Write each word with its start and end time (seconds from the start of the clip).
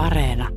Areena. 0.00 0.48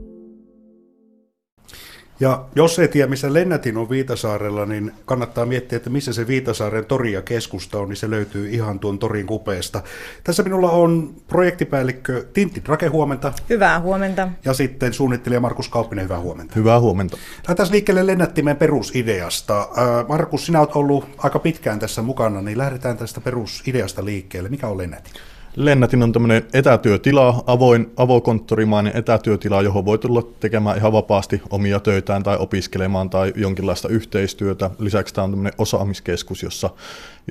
Ja 2.20 2.46
jos 2.56 2.80
ei 2.80 2.88
tiedä, 2.88 3.08
missä 3.08 3.34
Lennätin 3.34 3.78
on 3.78 3.90
Viitasaarella, 3.90 4.66
niin 4.66 4.92
kannattaa 5.06 5.46
miettiä, 5.46 5.78
että 5.78 5.90
missä 5.90 6.14
se 6.14 6.28
Viitasaaren 6.28 6.86
tori 6.86 7.14
ja 7.14 7.22
keskusta 7.22 7.80
on, 7.80 7.90
niin 7.90 7.98
se 7.98 8.10
löytyy 8.10 8.50
ihan 8.50 8.80
tuon 8.80 9.00
torin 9.00 9.28
kupeesta. 9.28 9.84
Tässä 10.24 10.44
minulla 10.44 10.72
on 10.72 11.16
projektipäällikkö 11.28 12.26
Tintti 12.34 12.62
Drake, 12.66 12.88
huomenta. 12.88 13.34
Hyvää 13.50 13.80
huomenta. 13.80 14.30
Ja 14.46 14.54
sitten 14.54 14.94
suunnittelija 14.94 15.40
Markus 15.40 15.70
Kauppinen, 15.70 16.04
hyvää 16.04 16.20
huomenta. 16.20 16.54
Hyvää 16.56 16.80
huomenta. 16.80 17.18
Lähdetään 17.48 17.72
liikkeelle 17.72 18.08
Lennättimen 18.08 18.58
perusideasta. 18.58 19.70
Markus, 20.08 20.46
sinä 20.46 20.60
olet 20.60 20.76
ollut 20.76 21.06
aika 21.18 21.40
pitkään 21.40 21.80
tässä 21.80 22.02
mukana, 22.02 22.42
niin 22.42 22.58
lähdetään 22.58 22.98
tästä 22.98 23.22
perusideasta 23.22 24.06
liikkeelle. 24.06 24.50
Mikä 24.50 24.68
on 24.68 24.78
Lennätin? 24.78 25.14
Lennätin 25.56 26.04
on 26.04 26.12
tämmöinen 26.12 26.44
etätyötila, 26.54 27.44
avoin, 27.48 27.92
avokonttorimainen 27.98 28.98
etätyötila, 28.98 29.62
johon 29.62 29.86
voi 29.86 29.98
tulla 29.98 30.22
tekemään 30.40 30.78
ihan 30.78 30.94
vapaasti 30.94 31.42
omia 31.50 31.80
töitään 31.80 32.24
tai 32.24 32.38
opiskelemaan 32.38 33.10
tai 33.10 33.34
jonkinlaista 33.36 33.88
yhteistyötä. 33.88 34.70
Lisäksi 34.80 35.14
tämä 35.14 35.26
on 35.26 35.32
tämmöinen 35.32 35.54
osaamiskeskus, 35.58 36.44
jossa, 36.44 36.70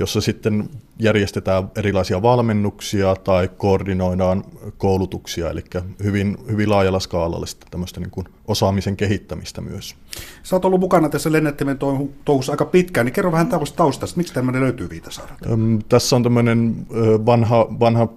jossa 0.00 0.20
sitten 0.20 0.70
järjestetään 0.98 1.70
erilaisia 1.76 2.22
valmennuksia 2.22 3.14
tai 3.14 3.50
koordinoidaan 3.56 4.44
koulutuksia, 4.78 5.50
eli 5.50 5.64
hyvin, 6.04 6.38
hyvin 6.50 6.70
laajalla 6.70 7.00
skaalalla 7.00 7.46
sitten 7.46 7.70
tämmöistä 7.70 8.00
niin 8.00 8.10
kuin 8.10 8.26
osaamisen 8.48 8.96
kehittämistä 8.96 9.60
myös. 9.60 9.94
Sä 10.42 10.56
oot 10.56 10.64
ollut 10.64 10.80
mukana 10.80 11.08
tässä 11.08 11.32
lennättimen 11.32 11.78
touhussa 12.24 12.52
aika 12.52 12.64
pitkään, 12.64 13.04
niin 13.04 13.14
kerro 13.14 13.32
vähän 13.32 13.48
taustasta, 13.76 14.16
miksi 14.16 14.34
tämmöinen 14.34 14.62
löytyy 14.62 14.90
Viitasaarelta? 14.90 15.48
Tässä 15.88 16.16
on 16.16 16.22
tämmöinen 16.22 16.86
vanha, 17.26 17.66
vanha 17.80 18.08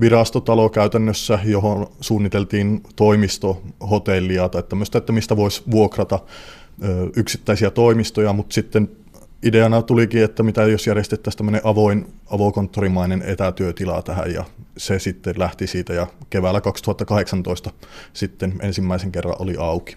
virastotalo 0.00 0.68
käytännössä, 0.68 1.38
johon 1.44 1.86
suunniteltiin 2.00 2.82
toimistohotellia 2.96 4.48
tai 4.48 4.62
tämmöistä, 4.62 4.98
että 4.98 5.12
mistä 5.12 5.36
voisi 5.36 5.62
vuokrata 5.70 6.18
yksittäisiä 7.16 7.70
toimistoja, 7.70 8.32
mutta 8.32 8.54
sitten 8.54 8.90
ideana 9.42 9.82
tulikin, 9.82 10.24
että 10.24 10.42
mitä 10.42 10.62
jos 10.62 10.86
järjestettäisiin 10.86 11.38
tämmöinen 11.38 11.60
avoin, 11.64 12.06
avokonttorimainen 12.30 13.22
etätyötila 13.22 14.02
tähän 14.02 14.32
ja 14.32 14.44
se 14.76 14.98
sitten 14.98 15.34
lähti 15.38 15.66
siitä 15.66 15.92
ja 15.92 16.06
keväällä 16.30 16.60
2018 16.60 17.70
sitten 18.12 18.54
ensimmäisen 18.60 19.12
kerran 19.12 19.36
oli 19.38 19.56
auki. 19.58 19.96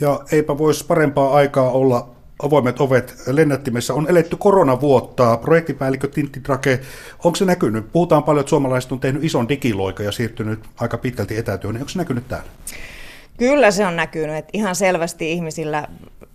Ja 0.00 0.20
eipä 0.32 0.58
voisi 0.58 0.86
parempaa 0.86 1.32
aikaa 1.32 1.70
olla 1.70 2.08
avoimet 2.42 2.80
ovet 2.80 3.14
lennättimessä. 3.26 3.94
On 3.94 4.08
eletty 4.08 4.36
koronavuotta. 4.36 5.36
Projektipäällikkö 5.36 6.08
Tintti 6.08 6.44
Drake, 6.44 6.80
onko 7.24 7.36
se 7.36 7.44
näkynyt? 7.44 7.92
Puhutaan 7.92 8.22
paljon, 8.22 8.40
että 8.40 8.50
suomalaiset 8.50 8.92
on 8.92 9.00
tehnyt 9.00 9.24
ison 9.24 9.48
digiloika 9.48 10.02
ja 10.02 10.12
siirtynyt 10.12 10.60
aika 10.76 10.98
pitkälti 10.98 11.36
etätyöhön. 11.36 11.76
Onko 11.76 11.88
se 11.88 11.98
näkynyt 11.98 12.28
täällä? 12.28 12.48
Kyllä 13.42 13.70
se 13.70 13.86
on 13.86 13.96
näkynyt. 13.96 14.36
Että 14.36 14.50
ihan 14.52 14.74
selvästi 14.76 15.32
ihmisillä 15.32 15.88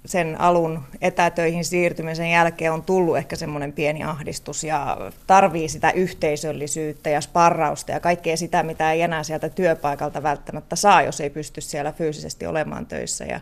sen 0.06 0.42
alun 0.42 0.84
etätöihin 1.02 1.66
siirtymisen 1.66 2.32
jälkeen 2.32 2.72
on 2.72 2.84
tullut 2.84 3.18
ehkä 3.18 3.36
semmoinen 3.36 3.74
pieni 3.74 4.04
ahdistus 4.04 4.64
ja 4.64 4.98
tarvii 5.28 5.70
sitä 5.70 5.92
yhteisöllisyyttä 5.92 7.10
ja 7.10 7.22
sparrausta 7.22 7.92
ja 7.92 8.00
kaikkea 8.00 8.38
sitä, 8.38 8.64
mitä 8.64 8.92
ei 8.92 9.02
enää 9.02 9.24
sieltä 9.24 9.50
työpaikalta 9.50 10.24
välttämättä 10.24 10.76
saa, 10.76 11.02
jos 11.02 11.22
ei 11.22 11.30
pysty 11.30 11.62
siellä 11.62 11.92
fyysisesti 11.92 12.46
olemaan 12.46 12.86
töissä. 12.86 13.26
Ja 13.26 13.40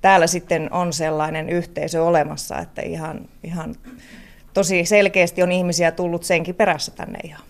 täällä 0.00 0.26
sitten 0.26 0.72
on 0.72 0.92
sellainen 0.92 1.48
yhteisö 1.48 2.04
olemassa, 2.04 2.58
että 2.58 2.82
ihan, 2.82 3.28
ihan 3.44 3.74
tosi 4.54 4.84
selkeästi 4.84 5.42
on 5.42 5.52
ihmisiä 5.52 5.90
tullut 5.90 6.24
senkin 6.24 6.54
perässä 6.54 6.92
tänne 6.92 7.18
ihan. 7.24 7.42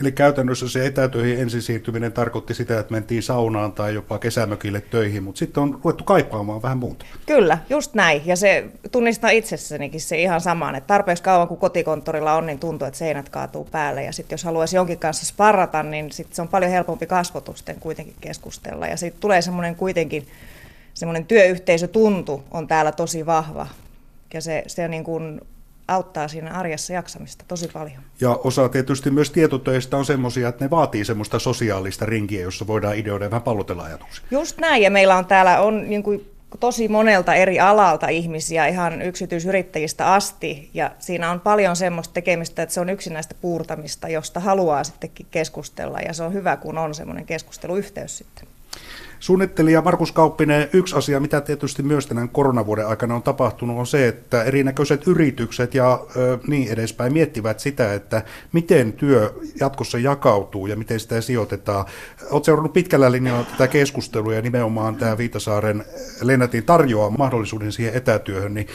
Eli 0.00 0.12
käytännössä 0.12 0.68
se 0.68 0.86
etätöihin 0.86 1.40
ensin 1.40 1.82
tarkoitti 2.14 2.54
sitä, 2.54 2.78
että 2.80 2.92
mentiin 2.92 3.22
saunaan 3.22 3.72
tai 3.72 3.94
jopa 3.94 4.18
kesämökille 4.18 4.80
töihin, 4.80 5.22
mutta 5.22 5.38
sitten 5.38 5.62
on 5.62 5.80
ruvettu 5.84 6.04
kaipaamaan 6.04 6.62
vähän 6.62 6.78
muuta. 6.78 7.04
Kyllä, 7.26 7.58
just 7.70 7.94
näin. 7.94 8.22
Ja 8.24 8.36
se 8.36 8.64
tunnistaa 8.92 9.30
itsessänikin 9.30 10.00
se 10.00 10.22
ihan 10.22 10.40
samaan, 10.40 10.74
että 10.74 10.86
tarpeeksi 10.86 11.22
kauan 11.22 11.48
kuin 11.48 11.60
kotikonttorilla 11.60 12.34
on, 12.34 12.46
niin 12.46 12.58
tuntuu, 12.58 12.88
että 12.88 12.98
seinät 12.98 13.28
kaatuu 13.28 13.64
päälle. 13.64 14.02
Ja 14.02 14.12
sitten 14.12 14.34
jos 14.34 14.44
haluaisi 14.44 14.76
jonkin 14.76 14.98
kanssa 14.98 15.26
sparrata, 15.26 15.82
niin 15.82 16.12
sitten 16.12 16.36
se 16.36 16.42
on 16.42 16.48
paljon 16.48 16.70
helpompi 16.70 17.06
kasvotusten 17.06 17.80
kuitenkin 17.80 18.16
keskustella. 18.20 18.86
Ja 18.86 18.96
sitten 18.96 19.20
tulee 19.20 19.42
semmoinen 19.42 19.76
kuitenkin 19.76 20.26
semmoinen 20.94 21.26
työyhteisötuntu 21.26 22.44
on 22.50 22.68
täällä 22.68 22.92
tosi 22.92 23.26
vahva. 23.26 23.66
Ja 24.34 24.40
se, 24.40 24.64
se 24.66 24.88
niin 24.88 25.04
kuin 25.04 25.40
auttaa 25.88 26.28
siinä 26.28 26.50
arjessa 26.50 26.92
jaksamista 26.92 27.44
tosi 27.48 27.68
paljon. 27.68 28.02
Ja 28.20 28.30
osa 28.30 28.68
tietysti 28.68 29.10
myös 29.10 29.30
tietotöistä 29.30 29.96
on 29.96 30.04
semmoisia, 30.04 30.48
että 30.48 30.64
ne 30.64 30.70
vaatii 30.70 31.04
semmoista 31.04 31.38
sosiaalista 31.38 32.06
rinkiä, 32.06 32.42
jossa 32.42 32.66
voidaan 32.66 32.96
ideoida 32.96 33.24
ja 33.24 33.30
vähän 33.30 33.42
pallotella 33.42 33.84
ajatuksia. 33.84 34.24
Just 34.30 34.58
näin, 34.58 34.82
ja 34.82 34.90
meillä 34.90 35.16
on 35.16 35.26
täällä 35.26 35.60
on 35.60 35.88
niin 35.88 36.02
kuin 36.02 36.30
tosi 36.60 36.88
monelta 36.88 37.34
eri 37.34 37.60
alalta 37.60 38.08
ihmisiä, 38.08 38.66
ihan 38.66 39.02
yksityisyrittäjistä 39.02 40.12
asti, 40.12 40.70
ja 40.74 40.90
siinä 40.98 41.30
on 41.30 41.40
paljon 41.40 41.76
semmoista 41.76 42.14
tekemistä, 42.14 42.62
että 42.62 42.72
se 42.72 42.80
on 42.80 42.88
yksinäistä 42.88 43.34
puurtamista, 43.40 44.08
josta 44.08 44.40
haluaa 44.40 44.84
sittenkin 44.84 45.26
keskustella, 45.30 45.98
ja 45.98 46.12
se 46.12 46.22
on 46.22 46.32
hyvä, 46.32 46.56
kun 46.56 46.78
on 46.78 46.94
semmoinen 46.94 47.26
keskusteluyhteys 47.26 48.18
sitten. 48.18 48.48
Suunnittelija 49.24 49.82
Markus 49.82 50.12
Kauppinen, 50.12 50.68
yksi 50.72 50.96
asia, 50.96 51.20
mitä 51.20 51.40
tietysti 51.40 51.82
myös 51.82 52.06
tänään 52.06 52.28
koronavuoden 52.28 52.86
aikana 52.86 53.14
on 53.14 53.22
tapahtunut, 53.22 53.78
on 53.78 53.86
se, 53.86 54.08
että 54.08 54.42
erinäköiset 54.42 55.06
yritykset 55.06 55.74
ja 55.74 56.00
ö, 56.16 56.38
niin 56.46 56.68
edespäin 56.68 57.12
miettivät 57.12 57.60
sitä, 57.60 57.94
että 57.94 58.22
miten 58.52 58.92
työ 58.92 59.34
jatkossa 59.60 59.98
jakautuu 59.98 60.66
ja 60.66 60.76
miten 60.76 61.00
sitä 61.00 61.20
sijoitetaan. 61.20 61.84
Olet 62.30 62.44
seurannut 62.44 62.72
pitkällä 62.72 63.12
linjalla 63.12 63.44
tätä 63.44 63.68
keskustelua 63.68 64.34
ja 64.34 64.42
nimenomaan 64.42 64.96
tämä 64.96 65.18
Viitasaaren 65.18 65.84
Lennätin 66.22 66.64
tarjoaa 66.64 67.10
mahdollisuuden 67.10 67.72
siihen 67.72 67.94
etätyöhön, 67.94 68.54
niin 68.54 68.66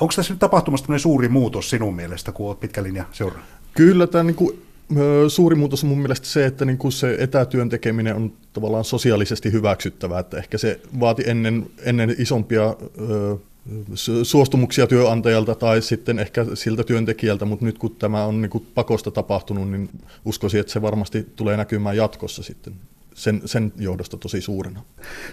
onko 0.00 0.12
tässä 0.16 0.32
nyt 0.32 0.40
tapahtumassa 0.40 0.98
suuri 0.98 1.28
muutos 1.28 1.70
sinun 1.70 1.96
mielestä, 1.96 2.32
kun 2.32 2.46
olet 2.46 2.60
pitkä 2.60 2.82
linja 2.82 3.04
seurannut? 3.12 3.48
Kyllä, 3.74 4.06
tämä 4.06 4.24
niin 4.24 4.36
kuin 4.36 4.62
Suuri 5.28 5.56
muutos 5.56 5.82
on 5.82 5.88
mun 5.88 5.98
mielestä 5.98 6.26
se, 6.26 6.46
että 6.46 6.64
niin 6.64 6.78
kuin 6.78 6.92
se 6.92 7.16
etätyön 7.18 7.68
tekeminen 7.68 8.16
on 8.16 8.32
tavallaan 8.52 8.84
sosiaalisesti 8.84 9.52
hyväksyttävää, 9.52 10.20
että 10.20 10.38
ehkä 10.38 10.58
se 10.58 10.80
vaati 11.00 11.22
ennen, 11.26 11.66
ennen 11.82 12.14
isompia 12.18 12.76
suostumuksia 14.22 14.86
työnantajalta 14.86 15.54
tai 15.54 15.82
sitten 15.82 16.18
ehkä 16.18 16.46
siltä 16.54 16.84
työntekijältä, 16.84 17.44
mutta 17.44 17.64
nyt 17.64 17.78
kun 17.78 17.96
tämä 17.96 18.24
on 18.24 18.42
niin 18.42 18.50
kuin 18.50 18.66
pakosta 18.74 19.10
tapahtunut, 19.10 19.70
niin 19.70 19.90
uskoisin, 20.24 20.60
että 20.60 20.72
se 20.72 20.82
varmasti 20.82 21.26
tulee 21.36 21.56
näkymään 21.56 21.96
jatkossa 21.96 22.42
sitten 22.42 22.74
sen, 23.14 23.42
sen 23.44 23.72
johdosta 23.76 24.16
tosi 24.16 24.40
suurena. 24.40 24.82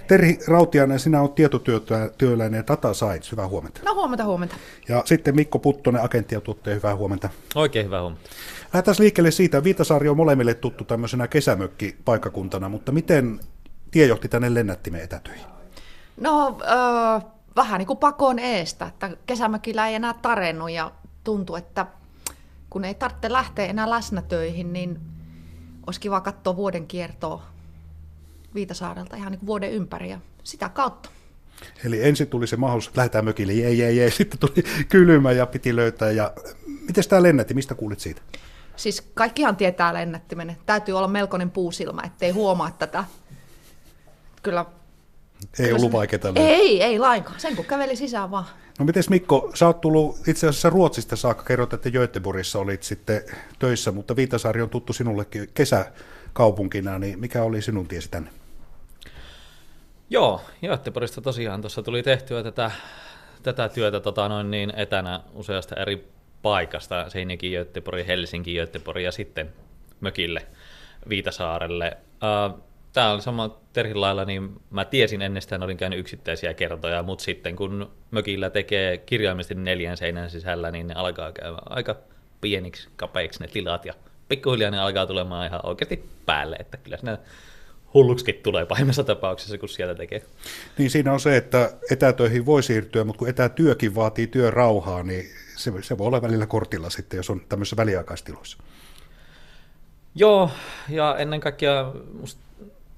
Terhi 0.07 0.39
Rautianen, 0.47 0.99
sinä 0.99 1.21
olet 1.21 1.35
tietotyöläinen 1.35 2.57
ja 2.57 2.63
Data 2.67 2.93
Science, 2.93 3.31
hyvää 3.31 3.47
huomenta. 3.47 3.81
No 3.85 3.93
huomenta, 3.93 4.25
huomenta. 4.25 4.55
Ja 4.89 5.01
sitten 5.05 5.35
Mikko 5.35 5.59
Puttonen, 5.59 6.03
agentti 6.03 6.35
ja 6.35 6.41
tuottaja, 6.41 6.75
hyvää 6.75 6.95
huomenta. 6.95 7.29
Oikein 7.55 7.85
hyvää 7.85 8.01
huomenta. 8.01 8.29
Lähdetään 8.73 8.95
liikkeelle 8.99 9.31
siitä, 9.31 9.63
Viitasaari 9.63 10.09
on 10.09 10.17
molemmille 10.17 10.53
tuttu 10.53 10.83
tämmöisenä 10.83 11.27
kesämökkipaikkakuntana, 11.27 12.69
mutta 12.69 12.91
miten 12.91 13.39
tie 13.91 14.05
johti 14.05 14.29
tänne 14.29 14.53
lennättimeen 14.53 15.03
etätöihin? 15.03 15.45
No, 16.17 16.57
äh, 16.61 17.25
vähän 17.55 17.79
niin 17.79 17.87
kuin 17.87 17.99
pakon 17.99 18.39
eestä, 18.39 18.85
että 18.85 19.17
kesämökillä 19.25 19.87
ei 19.87 19.95
enää 19.95 20.13
tarennut 20.21 20.71
ja 20.71 20.91
tuntui, 21.23 21.59
että 21.59 21.87
kun 22.69 22.85
ei 22.85 22.95
tarvitse 22.95 23.31
lähteä 23.31 23.65
enää 23.65 23.89
läsnätöihin, 23.89 24.73
niin 24.73 24.99
olisi 25.87 25.99
kiva 25.99 26.21
katsoa 26.21 26.55
vuoden 26.55 26.87
kiertoa 26.87 27.43
Viitasaarelta 28.55 29.15
ihan 29.15 29.31
niin 29.31 29.45
vuoden 29.45 29.71
ympäri 29.71 30.09
ja 30.09 30.19
sitä 30.43 30.69
kautta. 30.69 31.09
Eli 31.85 32.07
ensin 32.07 32.27
tuli 32.27 32.47
se 32.47 32.57
mahdollisuus, 32.57 32.87
että 32.89 32.99
lähdetään 32.99 33.25
mökille, 33.25 33.53
jee, 33.53 33.73
jee, 33.73 33.91
jee. 33.91 34.11
Sitten 34.11 34.39
tuli 34.39 34.85
kylmä 34.89 35.31
ja 35.31 35.45
piti 35.45 35.75
löytää. 35.75 36.11
Ja 36.11 36.33
miten 36.87 37.03
tämä 37.09 37.23
lennätti, 37.23 37.53
mistä 37.53 37.75
kuulit 37.75 37.99
siitä? 37.99 38.21
Siis 38.75 39.01
kaikkihan 39.13 39.55
tietää 39.55 39.93
lennättimen. 39.93 40.57
Täytyy 40.65 40.97
olla 40.97 41.07
melkoinen 41.07 41.51
puusilmä, 41.51 42.01
ettei 42.05 42.31
huomaa 42.31 42.71
tätä. 42.71 43.03
Kyllä. 44.43 44.65
Ei 45.59 45.65
kyllä 45.65 45.75
ollut 45.75 45.91
vaikeaa. 45.91 46.33
Ei, 46.35 46.83
ei 46.83 46.99
lainkaan. 46.99 47.39
Sen 47.39 47.55
kun 47.55 47.65
käveli 47.65 47.95
sisään 47.95 48.31
vaan. 48.31 48.45
No 48.79 48.85
miten 48.85 49.03
Mikko, 49.09 49.51
sä 49.53 49.67
oot 49.67 49.81
tullut 49.81 50.27
itse 50.27 50.47
asiassa 50.47 50.69
Ruotsista 50.69 51.15
saakka, 51.15 51.43
kerrot, 51.43 51.73
että 51.73 51.91
Göteborgissa 51.91 52.59
olit 52.59 52.83
sitten 52.83 53.21
töissä, 53.59 53.91
mutta 53.91 54.15
Viitasaari 54.15 54.61
on 54.61 54.69
tuttu 54.69 54.93
sinullekin 54.93 55.49
kesäkaupunkina, 55.53 56.99
niin 56.99 57.19
mikä 57.19 57.43
oli 57.43 57.61
sinun 57.61 57.87
tiesi 57.87 58.09
tänne? 58.09 58.29
Joo, 60.11 60.41
Göteborgista 60.61 61.21
tosiaan 61.21 61.61
tuossa 61.61 61.83
tuli 61.83 62.03
tehtyä 62.03 62.43
tätä, 62.43 62.71
tätä 63.43 63.69
työtä 63.69 63.99
tota 63.99 64.29
noin 64.29 64.51
niin 64.51 64.73
etänä 64.75 65.19
useasta 65.33 65.75
eri 65.75 66.07
paikasta, 66.41 67.09
Seinäkin, 67.09 67.51
Göteborg, 67.51 68.07
Helsinki, 68.07 68.55
Göteborg 68.55 69.01
ja 69.01 69.11
sitten 69.11 69.53
mökille 70.01 70.47
Viitasaarelle. 71.09 71.97
Tämä 72.93 73.11
oli 73.11 73.21
sama 73.21 73.57
Terhin 73.73 74.01
lailla, 74.01 74.25
niin 74.25 74.61
mä 74.69 74.85
tiesin 74.85 75.21
ennestään, 75.21 75.63
olin 75.63 75.77
käynyt 75.77 75.99
yksittäisiä 75.99 76.53
kertoja, 76.53 77.03
mutta 77.03 77.23
sitten 77.23 77.55
kun 77.55 77.91
mökillä 78.11 78.49
tekee 78.49 78.97
kirjaimisesti 78.97 79.55
neljän 79.55 79.97
seinän 79.97 80.29
sisällä, 80.29 80.71
niin 80.71 80.87
ne 80.87 80.93
alkaa 80.93 81.31
käydä 81.31 81.57
aika 81.69 81.95
pieniksi, 82.41 82.89
kapeiksi 82.95 83.41
ne 83.41 83.47
tilat 83.47 83.85
ja 83.85 83.93
pikkuhiljaa 84.29 84.71
ne 84.71 84.79
alkaa 84.79 85.07
tulemaan 85.07 85.47
ihan 85.47 85.59
oikeasti 85.63 86.09
päälle, 86.25 86.55
että 86.59 86.77
kyllä 86.77 86.97
siinä 86.97 87.17
hulluksikin 87.93 88.35
tulee 88.43 88.65
pahimmassa 88.65 89.03
tapauksessa, 89.03 89.57
kun 89.57 89.69
sieltä 89.69 89.95
tekee. 89.95 90.21
Niin 90.77 90.89
siinä 90.89 91.13
on 91.13 91.19
se, 91.19 91.37
että 91.37 91.73
etätöihin 91.91 92.45
voi 92.45 92.63
siirtyä, 92.63 93.03
mutta 93.03 93.19
kun 93.19 93.29
etätyökin 93.29 93.95
vaatii 93.95 94.27
työrauhaa, 94.27 95.03
niin 95.03 95.25
se, 95.57 95.71
se 95.81 95.97
voi 95.97 96.07
olla 96.07 96.21
välillä 96.21 96.45
kortilla 96.45 96.89
sitten, 96.89 97.17
jos 97.17 97.29
on 97.29 97.41
tämmöisissä 97.49 97.77
väliaikaistiloissa. 97.77 98.57
Joo, 100.15 100.51
ja 100.89 101.15
ennen 101.17 101.39
kaikkea 101.39 101.91
musta 102.19 102.41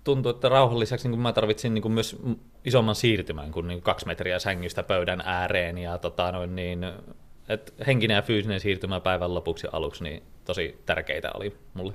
tuntuu, 0.03 0.31
että 0.31 0.49
rauhan 0.49 0.79
lisäksi 0.79 1.09
niin 1.09 1.19
mä 1.19 1.33
tarvitsin 1.33 1.73
niin 1.73 1.81
kuin 1.81 1.91
myös 1.91 2.17
isomman 2.65 2.95
siirtymän 2.95 3.51
kuin, 3.51 3.67
niin 3.67 3.77
kuin 3.77 3.83
kaksi 3.83 4.07
metriä 4.07 4.39
sängystä 4.39 4.83
pöydän 4.83 5.21
ääreen, 5.25 5.77
ja 5.77 5.97
tota, 5.97 6.31
noin, 6.31 6.55
niin, 6.55 6.85
et 7.49 7.73
henkinen 7.87 8.15
ja 8.15 8.21
fyysinen 8.21 8.59
siirtymä 8.59 8.99
päivän 8.99 9.33
lopuksi 9.33 9.67
aluksi 9.71 10.03
niin 10.03 10.23
tosi 10.45 10.81
tärkeitä 10.85 11.31
oli 11.33 11.57
mulle. 11.73 11.93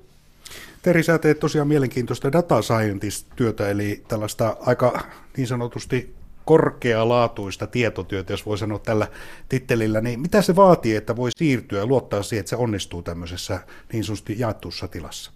Teri, 0.82 1.02
sä 1.02 1.18
teet 1.18 1.40
tosiaan 1.40 1.68
mielenkiintoista 1.68 2.32
data 2.32 2.62
scientist-työtä, 2.62 3.68
eli 3.68 4.04
tällaista 4.08 4.56
aika 4.60 5.00
niin 5.36 5.46
sanotusti 5.46 6.14
korkealaatuista 6.44 7.66
tietotyötä, 7.66 8.32
jos 8.32 8.46
voi 8.46 8.58
sanoa 8.58 8.78
tällä 8.78 9.08
tittelillä, 9.48 10.00
niin 10.00 10.20
mitä 10.20 10.42
se 10.42 10.56
vaatii, 10.56 10.96
että 10.96 11.16
voi 11.16 11.30
siirtyä 11.36 11.78
ja 11.78 11.86
luottaa 11.86 12.22
siihen, 12.22 12.40
että 12.40 12.50
se 12.50 12.56
onnistuu 12.56 13.02
tämmöisessä 13.02 13.60
niin 13.92 14.04
sanotusti 14.04 14.38
jaettussa 14.38 14.88
tilassa? 14.88 15.30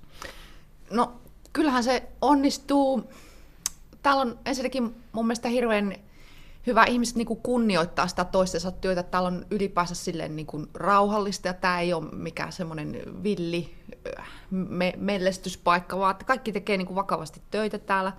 No 0.90 1.12
kyllähän 1.52 1.84
se 1.84 2.02
onnistuu. 2.20 3.10
Täällä 4.02 4.22
on 4.22 4.38
ensinnäkin 4.46 4.94
mun 5.12 5.26
mielestä 5.26 5.48
hirveän 5.48 5.94
hyvä 6.66 6.84
ihmiset 6.84 7.16
niin 7.16 7.26
kunnioittaa 7.26 8.08
sitä 8.08 8.24
toistensa 8.24 8.70
työtä. 8.70 9.02
Täällä 9.02 9.26
on 9.26 9.46
ylipäänsä 9.50 9.94
silleen 9.94 10.36
niin 10.36 10.68
rauhallista 10.74 11.48
ja 11.48 11.54
tämä 11.54 11.80
ei 11.80 11.92
ole 11.92 12.04
mikään 12.12 12.52
semmoinen 12.52 13.02
villi 13.22 13.74
me- 14.52 14.94
mellestyspaikka, 14.96 15.98
vaan 15.98 16.16
kaikki 16.26 16.52
tekee 16.52 16.76
niin 16.76 16.86
kuin 16.86 16.96
vakavasti 16.96 17.42
töitä 17.50 17.78
täällä. 17.78 18.12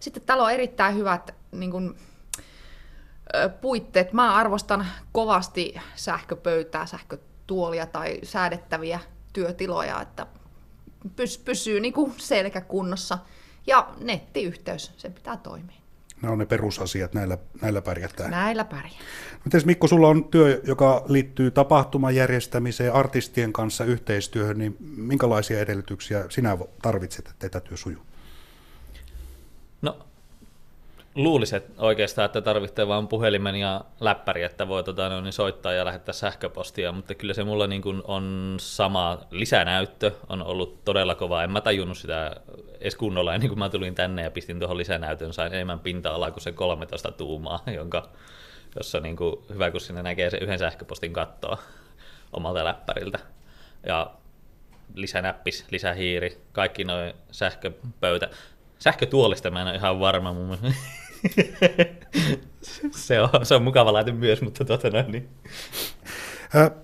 Sitten 0.00 0.22
täällä 0.22 0.44
on 0.44 0.52
erittäin 0.52 0.96
hyvät 0.96 1.34
niin 1.52 1.70
kuin, 1.70 1.96
puitteet. 3.60 4.12
Mä 4.12 4.34
arvostan 4.34 4.86
kovasti 5.12 5.74
sähköpöytää, 5.94 6.86
sähkötuolia 6.86 7.86
tai 7.86 8.20
säädettäviä 8.22 9.00
työtiloja, 9.32 10.00
että 10.00 10.26
pys- 11.06 11.40
pysyy 11.44 11.80
niin 11.80 11.92
kuin 11.92 12.14
selkä 12.16 12.60
kunnossa. 12.60 13.18
Ja 13.66 13.88
nettiyhteys, 14.00 14.92
se 14.96 15.10
pitää 15.10 15.36
toimia. 15.36 15.85
Nämä 16.22 16.32
on 16.32 16.38
ne 16.38 16.46
perusasiat, 16.46 17.14
näillä, 17.14 17.38
näillä 17.62 17.82
pärjätään. 17.82 18.30
Näillä 18.30 18.64
pärjää. 18.64 19.00
Miten 19.44 19.60
Mikko, 19.64 19.86
sulla 19.86 20.08
on 20.08 20.24
työ, 20.24 20.60
joka 20.64 21.04
liittyy 21.08 21.50
tapahtuman 21.50 22.14
järjestämiseen, 22.14 22.92
artistien 22.92 23.52
kanssa 23.52 23.84
yhteistyöhön, 23.84 24.58
niin 24.58 24.76
minkälaisia 24.96 25.60
edellytyksiä 25.60 26.24
sinä 26.28 26.58
tarvitset, 26.82 27.28
että 27.28 27.46
etätyö 27.46 27.76
sujuu? 27.76 28.02
No, 29.82 29.98
luulisin 31.16 31.62
oikeastaan, 31.78 32.26
että 32.26 32.40
tarvitsee 32.40 32.88
vain 32.88 33.08
puhelimen 33.08 33.56
ja 33.56 33.84
läppäri, 34.00 34.42
että 34.42 34.68
voi 34.68 34.84
tota, 34.84 35.08
no, 35.08 35.20
niin 35.20 35.32
soittaa 35.32 35.72
ja 35.72 35.84
lähettää 35.84 36.12
sähköpostia, 36.12 36.92
mutta 36.92 37.14
kyllä 37.14 37.34
se 37.34 37.44
mulla 37.44 37.66
niin 37.66 37.82
kuin 37.82 38.02
on 38.04 38.56
sama 38.60 39.18
lisänäyttö, 39.30 40.12
on 40.28 40.42
ollut 40.42 40.84
todella 40.84 41.14
kova. 41.14 41.42
En 41.42 41.52
mä 41.52 41.60
tajunnut 41.60 41.98
sitä 41.98 42.36
edes 42.80 42.96
kunnolla 42.96 43.34
ennen 43.34 43.48
kuin 43.48 43.58
mä 43.58 43.68
tulin 43.68 43.94
tänne 43.94 44.22
ja 44.22 44.30
pistin 44.30 44.58
tuohon 44.58 44.76
lisänäytön, 44.76 45.32
sain 45.32 45.54
enemmän 45.54 45.80
pinta-alaa 45.80 46.30
kuin 46.30 46.42
se 46.42 46.52
13 46.52 47.12
tuumaa, 47.12 47.62
jonka, 47.78 48.08
jossa 48.76 49.00
niin 49.00 49.16
kuin, 49.16 49.36
hyvä 49.54 49.70
kun 49.70 49.80
sinne 49.80 50.02
näkee 50.02 50.30
se 50.30 50.36
yhden 50.36 50.58
sähköpostin 50.58 51.12
kattoa 51.12 51.58
omalta 52.32 52.64
läppäriltä. 52.64 53.18
Ja 53.86 54.10
lisänäppis, 54.94 55.64
lisähiiri, 55.70 56.40
kaikki 56.52 56.84
noin 56.84 57.14
sähköpöytä. 57.30 58.28
Sähkötuolista 58.78 59.50
mä 59.50 59.60
en 59.60 59.66
ole 59.66 59.76
ihan 59.76 60.00
varma 60.00 60.32
mun 60.32 60.46
mielestä. 60.46 60.80
se, 63.06 63.20
on, 63.20 63.30
se 63.42 63.54
on 63.54 63.62
mukava 63.62 63.92
laite 63.92 64.12
myös, 64.12 64.42
mutta 64.42 64.64
tuota 64.64 64.90
noin, 64.90 65.12
niin. 65.12 65.28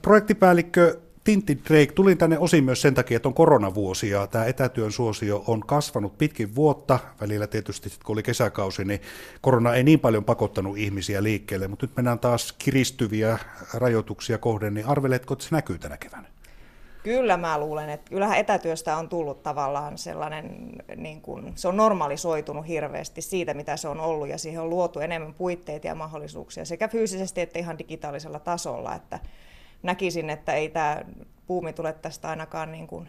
Projektipäällikkö 0.02 1.00
Tintin 1.24 1.62
Drake, 1.68 1.92
tulin 1.92 2.18
tänne 2.18 2.38
osin 2.38 2.64
myös 2.64 2.82
sen 2.82 2.94
takia, 2.94 3.16
että 3.16 3.28
on 3.28 3.34
koronavuosi 3.34 4.10
ja 4.10 4.26
tämä 4.26 4.44
etätyön 4.44 4.92
suosio 4.92 5.44
on 5.46 5.60
kasvanut 5.60 6.18
pitkin 6.18 6.54
vuotta. 6.54 6.98
Välillä 7.20 7.46
tietysti, 7.46 7.90
kun 8.04 8.14
oli 8.14 8.22
kesäkausi, 8.22 8.84
niin 8.84 9.00
korona 9.40 9.74
ei 9.74 9.82
niin 9.82 10.00
paljon 10.00 10.24
pakottanut 10.24 10.78
ihmisiä 10.78 11.22
liikkeelle, 11.22 11.68
mutta 11.68 11.86
nyt 11.86 11.96
mennään 11.96 12.18
taas 12.18 12.52
kiristyviä 12.52 13.38
rajoituksia 13.74 14.38
kohden, 14.38 14.74
niin 14.74 14.86
arveletko, 14.86 15.34
että 15.34 15.44
se 15.44 15.54
näkyy 15.54 15.78
tänä 15.78 15.96
keväänä? 15.96 16.31
Kyllä 17.02 17.36
mä 17.36 17.58
luulen, 17.58 17.90
että 17.90 18.10
kyllähän 18.10 18.38
etätyöstä 18.38 18.96
on 18.96 19.08
tullut 19.08 19.42
tavallaan 19.42 19.98
sellainen, 19.98 20.72
niin 20.96 21.20
kuin, 21.20 21.52
se 21.54 21.68
on 21.68 21.76
normalisoitunut 21.76 22.68
hirveästi 22.68 23.22
siitä, 23.22 23.54
mitä 23.54 23.76
se 23.76 23.88
on 23.88 24.00
ollut, 24.00 24.28
ja 24.28 24.38
siihen 24.38 24.62
on 24.62 24.70
luotu 24.70 25.00
enemmän 25.00 25.34
puitteita 25.34 25.86
ja 25.86 25.94
mahdollisuuksia 25.94 26.64
sekä 26.64 26.88
fyysisesti 26.88 27.40
että 27.40 27.58
ihan 27.58 27.78
digitaalisella 27.78 28.38
tasolla, 28.38 28.94
että 28.94 29.20
näkisin, 29.82 30.30
että 30.30 30.52
ei 30.52 30.68
tämä 30.68 31.02
puumi 31.46 31.72
tule 31.72 31.92
tästä 31.92 32.28
ainakaan 32.28 32.72
niin 32.72 32.86
kuin 32.86 33.08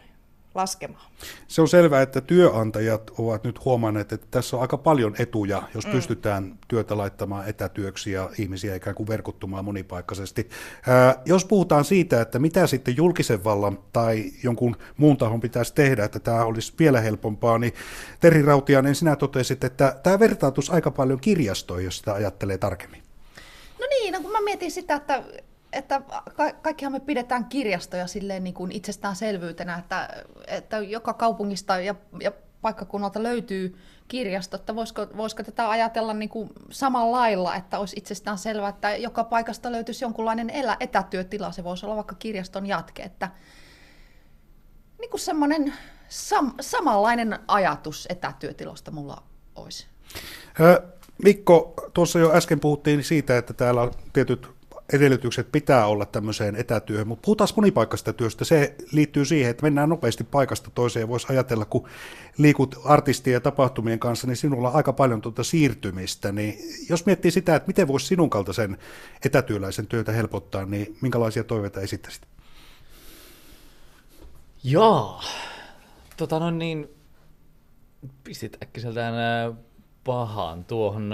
laskemaan. 0.55 1.11
Se 1.47 1.61
on 1.61 1.67
selvää, 1.67 2.01
että 2.01 2.21
työnantajat 2.21 3.11
ovat 3.17 3.43
nyt 3.43 3.65
huomanneet, 3.65 4.11
että 4.11 4.27
tässä 4.31 4.55
on 4.55 4.61
aika 4.61 4.77
paljon 4.77 5.15
etuja, 5.19 5.63
jos 5.73 5.85
mm. 5.85 5.91
pystytään 5.91 6.59
työtä 6.67 6.97
laittamaan 6.97 7.49
etätyöksi 7.49 8.11
ja 8.11 8.29
ihmisiä 8.37 8.75
ikään 8.75 8.95
kuin 8.95 9.07
verkottumaan 9.07 9.65
monipaikkaisesti. 9.65 10.49
Ää, 10.87 11.21
jos 11.25 11.45
puhutaan 11.45 11.85
siitä, 11.85 12.21
että 12.21 12.39
mitä 12.39 12.67
sitten 12.67 12.97
julkisen 12.97 13.43
vallan 13.43 13.79
tai 13.93 14.31
jonkun 14.43 14.75
muun 14.97 15.17
tahon 15.17 15.41
pitäisi 15.41 15.73
tehdä, 15.73 16.05
että 16.05 16.19
tämä 16.19 16.45
olisi 16.45 16.73
vielä 16.79 17.01
helpompaa, 17.01 17.57
niin 17.57 17.73
Terri 18.19 18.41
Rautianen, 18.41 18.95
sinä 18.95 19.15
totesit, 19.15 19.63
että 19.63 19.95
tämä 20.03 20.19
vertautus 20.19 20.69
aika 20.69 20.91
paljon 20.91 21.19
kirjastoihin, 21.19 21.85
jos 21.85 21.97
sitä 21.97 22.13
ajattelee 22.13 22.57
tarkemmin. 22.57 23.03
No 23.79 23.85
niin, 23.89 24.13
no 24.13 24.21
kun 24.21 24.31
mä 24.31 24.41
mietin 24.41 24.71
sitä, 24.71 24.95
että 24.95 25.23
että 25.73 26.01
ka- 26.35 26.53
kaikkihan 26.61 26.91
me 26.91 26.99
pidetään 26.99 27.45
kirjastoja 27.45 28.07
silleen 28.07 28.43
niin 28.43 28.53
kuin 28.53 28.71
itsestäänselvyytenä, 28.71 29.77
että, 29.77 30.23
että 30.47 30.77
joka 30.77 31.13
kaupungista 31.13 31.79
ja, 31.79 31.95
ja 32.21 32.31
paikkakunnalta 32.61 33.23
löytyy 33.23 33.77
kirjasto, 34.07 34.55
että 34.55 34.75
voisiko, 34.75 35.07
voisiko 35.17 35.43
tätä 35.43 35.69
ajatella 35.69 36.13
niin 36.13 36.29
kuin 36.29 36.49
samalla 36.69 37.17
lailla, 37.17 37.55
että 37.55 37.79
olisi 37.79 37.95
itsestään 37.99 38.37
selvää, 38.37 38.69
että 38.69 38.95
joka 38.95 39.23
paikasta 39.23 39.71
löytyisi 39.71 40.05
jonkunlainen 40.05 40.49
elä, 40.49 40.77
etätyötila, 40.79 41.51
se 41.51 41.63
voisi 41.63 41.85
olla 41.85 41.95
vaikka 41.95 42.15
kirjaston 42.15 42.65
jatke, 42.65 43.03
että 43.03 43.29
niin 44.99 45.09
kuin 45.09 45.21
semmoinen 45.21 45.73
sam, 46.09 46.53
samanlainen 46.61 47.39
ajatus 47.47 48.07
etätyötilosta 48.09 48.91
mulla 48.91 49.23
olisi. 49.55 49.87
Mikko, 51.23 51.73
tuossa 51.93 52.19
jo 52.19 52.33
äsken 52.33 52.59
puhuttiin 52.59 53.03
siitä, 53.03 53.37
että 53.37 53.53
täällä 53.53 53.81
on 53.81 53.91
tietyt 54.13 54.49
edellytykset 54.93 55.51
pitää 55.51 55.85
olla 55.85 56.05
tämmöiseen 56.05 56.55
etätyöhön, 56.55 57.07
mutta 57.07 57.25
puhutaan 57.25 57.49
monipaikkaista 57.55 58.13
työstä. 58.13 58.45
Se 58.45 58.75
liittyy 58.91 59.25
siihen, 59.25 59.51
että 59.51 59.63
mennään 59.63 59.89
nopeasti 59.89 60.23
paikasta 60.23 60.71
toiseen. 60.75 61.07
Voisi 61.07 61.27
ajatella, 61.29 61.65
kun 61.65 61.87
liikut 62.37 62.75
artistien 62.85 63.33
ja 63.33 63.39
tapahtumien 63.39 63.99
kanssa, 63.99 64.27
niin 64.27 64.37
sinulla 64.37 64.69
on 64.69 64.75
aika 64.75 64.93
paljon 64.93 65.21
tuota 65.21 65.43
siirtymistä. 65.43 66.31
Niin 66.31 66.57
jos 66.89 67.05
miettii 67.05 67.31
sitä, 67.31 67.55
että 67.55 67.67
miten 67.67 67.87
voisi 67.87 68.07
sinun 68.07 68.29
kaltaisen 68.29 68.77
etätyöläisen 69.25 69.87
työtä 69.87 70.11
helpottaa, 70.11 70.65
niin 70.65 70.97
minkälaisia 71.01 71.43
toiveita 71.43 71.81
esittäisit? 71.81 72.27
Joo. 74.63 75.21
Tota 76.17 76.39
no 76.39 76.51
niin, 76.51 76.89
pistit 78.23 78.57
äkkiseltään 78.63 79.13
pahan 80.03 80.65
tuohon 80.65 81.13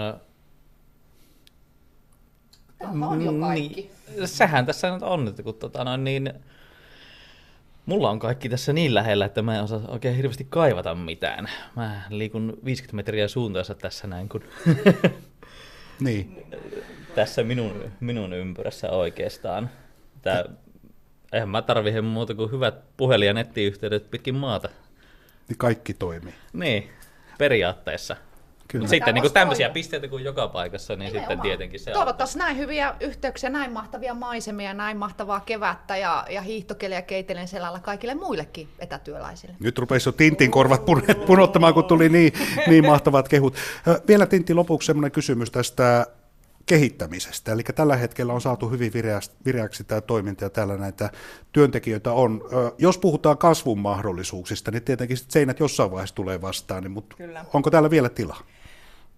Tämä 2.80 3.08
on 3.08 3.22
jo 3.22 3.32
kaikki. 3.34 3.92
Niin, 4.16 4.28
sehän 4.28 4.66
tässä 4.66 4.94
nyt 4.94 5.04
on, 5.04 5.28
että 5.28 5.44
kun 5.44 5.56
tota, 5.56 5.84
no, 5.84 5.98
niin, 5.98 6.34
mulla 7.86 8.10
on 8.10 8.20
kaikki 8.20 8.50
tässä 8.50 8.74
niin 8.74 8.94
lähellä, 8.94 9.26
että 9.26 9.42
mä 9.42 9.56
en 9.56 9.64
osaa 9.64 9.82
oikein 9.88 10.16
hirveästi 10.16 10.48
kaivata 10.50 10.96
mitään. 10.96 11.50
Mä 11.76 12.02
liikun 12.10 12.58
50 12.66 12.96
metriä 12.96 13.28
suuntaansa 13.28 13.76
tässä 13.76 14.08
näin, 14.08 14.30
kun 14.30 14.44
niin. 16.06 16.46
tässä 17.16 17.44
minun, 17.44 17.92
minun 18.00 18.34
ympyrässä 18.34 18.90
oikeastaan. 18.90 19.70
Tää, 20.22 20.46
eihän 21.34 21.50
mä 21.50 21.62
tarvitse 21.62 22.02
muuta 22.02 22.36
kuin 22.36 22.52
hyvät 22.52 22.76
puhelin- 22.98 23.28
ja 23.28 23.34
nettiyhteydet 23.34 24.12
pitkin 24.12 24.36
maata. 24.36 24.70
Niin 25.48 25.58
kaikki 25.58 25.94
toimii. 25.94 26.34
Niin, 26.54 26.90
periaatteessa. 27.38 28.16
Kyllä. 28.72 28.84
Mutta 28.84 28.90
sitten 28.90 29.16
niin 29.16 29.34
tämmöisiä 29.34 29.70
pisteitä 29.70 30.08
kuin 30.08 30.24
joka 30.24 30.48
paikassa, 30.48 30.96
niin 30.96 31.00
Nimenomaan. 31.00 31.32
sitten 31.32 31.42
tietenkin 31.42 31.80
se 31.80 31.92
Toivottavasti 31.92 32.40
näin 32.40 32.58
hyviä 32.58 32.96
yhteyksiä, 33.00 33.50
näin 33.50 33.72
mahtavia 33.72 34.14
maisemia, 34.14 34.74
näin 34.74 34.98
mahtavaa 34.98 35.40
kevättä 35.40 35.98
ja, 35.98 36.26
ja 36.30 36.42
hiihtokeliä 36.42 37.02
keitelen 37.02 37.48
selällä 37.48 37.80
kaikille 37.80 38.16
muillekin 38.16 38.70
etätyöläisille. 38.80 39.56
Nyt 39.60 39.78
rupesi 39.78 40.10
jo 40.10 40.14
Tintin 40.14 40.52
korvat 40.52 40.86
punottamaan, 41.28 41.74
kun 41.74 41.86
tuli 41.86 42.10
niin, 42.10 42.34
niin 42.68 42.86
mahtavat 42.86 43.28
kehut. 43.28 43.56
Vielä 44.08 44.26
Tintti 44.26 44.54
lopuksi 44.54 44.86
sellainen 44.86 45.12
kysymys 45.12 45.52
tästä 45.52 46.08
kehittämisestä. 46.66 47.52
Eli 47.52 47.64
tällä 47.64 47.96
hetkellä 47.96 48.34
on 48.34 48.42
saatu 48.42 48.70
hyvin 48.70 48.92
vireäksi 49.46 49.84
tämä 49.84 50.02
toiminta 50.02 50.44
ja 50.44 50.50
täällä 50.50 50.78
näitä 50.78 51.12
työntekijöitä 51.52 52.12
on. 52.12 52.42
Jos 52.78 52.98
puhutaan 52.98 53.38
kasvun 53.38 53.80
mahdollisuuksista, 53.80 54.72
niin 54.72 54.84
tietenkin 54.84 55.18
seinät 55.18 55.60
jossain 55.60 55.92
vaiheessa 55.92 56.16
tulee 56.16 56.42
vastaan, 56.42 56.84
niin, 56.84 56.92
mutta 56.92 57.16
Kyllä. 57.16 57.46
onko 57.54 57.72
täällä 57.72 57.90
vielä 57.90 58.10
tilaa? 58.10 58.42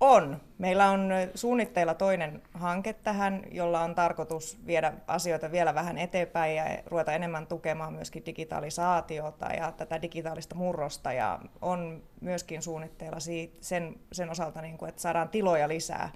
On. 0.02 0.42
Meillä 0.58 0.90
on 0.90 1.10
suunnitteilla 1.36 1.94
toinen 1.94 2.42
hanke 2.54 2.94
tähän, 2.94 3.44
jolla 3.52 3.82
on 3.82 3.96
tarkoitus 3.96 4.58
viedä 4.68 4.94
asioita 5.08 5.52
vielä 5.52 5.76
vähän 5.76 5.98
eteenpäin 5.98 6.56
ja 6.56 6.64
ruveta 6.86 7.12
enemmän 7.12 7.48
tukemaan 7.48 7.94
myöskin 7.94 8.26
digitalisaatiota 8.26 9.46
ja 9.46 9.72
tätä 9.72 10.02
digitaalista 10.02 10.56
murrosta. 10.56 11.14
Ja 11.14 11.40
on 11.62 12.04
myöskin 12.22 12.62
suunnitteilla 12.62 13.18
sen, 13.62 13.96
sen 14.12 14.30
osalta, 14.30 14.62
niin 14.62 14.78
kuin, 14.78 14.90
että 14.90 15.02
saadaan 15.02 15.30
tiloja 15.30 15.68
lisää 15.68 16.12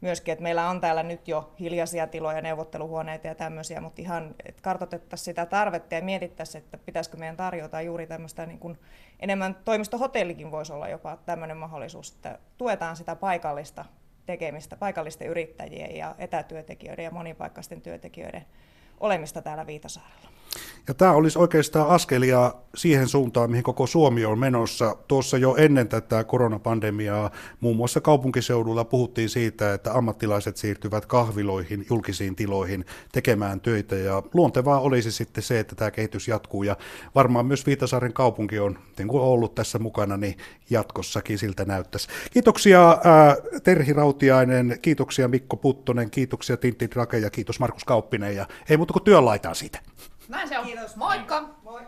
myöskin, 0.00 0.32
että 0.32 0.42
meillä 0.42 0.68
on 0.68 0.80
täällä 0.80 1.02
nyt 1.02 1.28
jo 1.28 1.52
hiljaisia 1.60 2.06
tiloja, 2.06 2.42
neuvotteluhuoneita 2.42 3.26
ja 3.26 3.34
tämmöisiä, 3.34 3.80
mutta 3.80 4.02
ihan, 4.02 4.34
että 4.44 4.62
kartoitettaisiin 4.62 5.24
sitä 5.24 5.46
tarvetta 5.46 5.94
ja 5.94 6.02
mietittäisiin, 6.02 6.64
että 6.64 6.78
pitäisikö 6.78 7.16
meidän 7.16 7.36
tarjota 7.36 7.80
juuri 7.80 8.06
tämmöistä 8.06 8.46
niin 8.46 8.58
kuin 8.58 8.78
enemmän, 9.20 9.56
toimistohotellikin 9.64 10.50
voisi 10.50 10.72
olla 10.72 10.88
jopa 10.88 11.16
tämmöinen 11.16 11.56
mahdollisuus, 11.56 12.12
että 12.12 12.38
tuetaan 12.58 12.96
sitä 12.96 13.16
paikallista 13.16 13.84
tekemistä, 14.26 14.76
paikallisten 14.76 15.28
yrittäjien 15.28 15.96
ja 15.96 16.14
etätyötekijöiden 16.18 17.04
ja 17.04 17.10
monipaikkaisten 17.10 17.80
työntekijöiden 17.80 18.44
olemista 19.00 19.42
täällä 19.42 19.66
Viitasaarella. 19.66 20.39
Ja 20.88 20.94
tämä 20.94 21.12
olisi 21.12 21.38
oikeastaan 21.38 21.88
askelia 21.88 22.54
siihen 22.74 23.08
suuntaan, 23.08 23.50
mihin 23.50 23.64
koko 23.64 23.86
Suomi 23.86 24.24
on 24.24 24.38
menossa. 24.38 24.96
Tuossa 25.08 25.38
jo 25.38 25.56
ennen 25.56 25.88
tätä 25.88 26.24
koronapandemiaa 26.24 27.30
muun 27.60 27.76
muassa 27.76 28.00
kaupunkiseudulla 28.00 28.84
puhuttiin 28.84 29.28
siitä, 29.28 29.74
että 29.74 29.92
ammattilaiset 29.92 30.56
siirtyvät 30.56 31.06
kahviloihin, 31.06 31.86
julkisiin 31.90 32.36
tiloihin 32.36 32.84
tekemään 33.12 33.60
töitä. 33.60 33.96
Ja 33.96 34.22
luontevaa 34.34 34.80
olisi 34.80 35.12
sitten 35.12 35.42
se, 35.42 35.60
että 35.60 35.74
tämä 35.74 35.90
kehitys 35.90 36.28
jatkuu. 36.28 36.62
Ja 36.62 36.76
varmaan 37.14 37.46
myös 37.46 37.66
Viitasaaren 37.66 38.12
kaupunki 38.12 38.58
on 38.58 38.78
niin 38.98 39.08
kuin 39.08 39.22
ollut 39.22 39.54
tässä 39.54 39.78
mukana, 39.78 40.16
niin 40.16 40.38
jatkossakin 40.70 41.38
siltä 41.38 41.64
näyttäisi. 41.64 42.08
Kiitoksia 42.30 42.98
ää, 43.04 43.36
Terhi 43.64 43.92
Rautiainen, 43.92 44.78
kiitoksia 44.82 45.28
Mikko 45.28 45.56
Puttonen, 45.56 46.10
kiitoksia 46.10 46.56
Tintti 46.56 46.90
Drake 46.90 47.18
ja 47.18 47.30
kiitos 47.30 47.60
Markus 47.60 47.84
Kauppinen. 47.84 48.36
Ja 48.36 48.46
ei 48.68 48.76
muuta 48.76 48.92
kuin 48.92 49.02
työn 49.02 49.24
laitaan 49.24 49.54
siitä. 49.54 49.80
Näin 50.30 50.48
se 50.48 50.58
on. 50.58 50.64
Kiitos. 50.66 50.96
Moikka! 50.96 51.40
Moi. 51.62 51.82